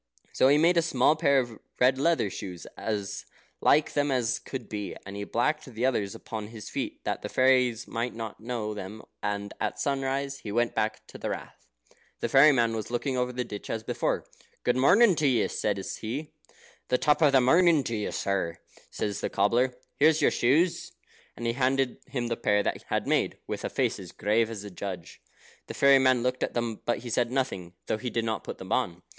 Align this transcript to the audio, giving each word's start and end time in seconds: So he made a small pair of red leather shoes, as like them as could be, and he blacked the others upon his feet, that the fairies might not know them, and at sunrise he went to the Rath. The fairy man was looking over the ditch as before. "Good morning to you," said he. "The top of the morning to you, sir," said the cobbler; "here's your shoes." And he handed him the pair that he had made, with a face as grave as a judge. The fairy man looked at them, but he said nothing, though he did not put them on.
So 0.33 0.47
he 0.47 0.57
made 0.57 0.77
a 0.77 0.81
small 0.81 1.15
pair 1.15 1.37
of 1.37 1.59
red 1.79 1.99
leather 1.99 2.31
shoes, 2.31 2.65
as 2.75 3.27
like 3.61 3.93
them 3.93 4.09
as 4.09 4.39
could 4.39 4.67
be, 4.67 4.95
and 5.05 5.15
he 5.15 5.25
blacked 5.25 5.65
the 5.65 5.85
others 5.85 6.15
upon 6.15 6.47
his 6.47 6.71
feet, 6.71 7.03
that 7.03 7.21
the 7.21 7.29
fairies 7.29 7.87
might 7.87 8.15
not 8.15 8.39
know 8.39 8.73
them, 8.73 9.03
and 9.21 9.53
at 9.61 9.79
sunrise 9.79 10.39
he 10.39 10.51
went 10.51 10.75
to 10.75 11.17
the 11.19 11.29
Rath. 11.29 11.67
The 12.19 12.29
fairy 12.29 12.51
man 12.51 12.75
was 12.75 12.89
looking 12.89 13.15
over 13.15 13.31
the 13.31 13.43
ditch 13.43 13.69
as 13.69 13.83
before. 13.83 14.25
"Good 14.63 14.75
morning 14.75 15.13
to 15.17 15.27
you," 15.27 15.47
said 15.47 15.77
he. 15.77 16.33
"The 16.87 16.97
top 16.97 17.21
of 17.21 17.31
the 17.31 17.39
morning 17.39 17.83
to 17.83 17.95
you, 17.95 18.11
sir," 18.11 18.57
said 18.89 19.13
the 19.13 19.29
cobbler; 19.29 19.75
"here's 19.97 20.19
your 20.19 20.31
shoes." 20.31 20.93
And 21.37 21.45
he 21.45 21.53
handed 21.53 21.99
him 22.07 22.25
the 22.25 22.35
pair 22.37 22.63
that 22.63 22.77
he 22.77 22.83
had 22.87 23.05
made, 23.05 23.37
with 23.45 23.63
a 23.63 23.69
face 23.69 23.99
as 23.99 24.13
grave 24.13 24.49
as 24.49 24.63
a 24.63 24.71
judge. 24.71 25.21
The 25.67 25.75
fairy 25.75 25.99
man 25.99 26.23
looked 26.23 26.41
at 26.41 26.55
them, 26.55 26.81
but 26.85 27.03
he 27.05 27.11
said 27.11 27.31
nothing, 27.31 27.75
though 27.85 27.99
he 27.99 28.09
did 28.09 28.25
not 28.25 28.43
put 28.43 28.57
them 28.57 28.71
on. 28.71 29.03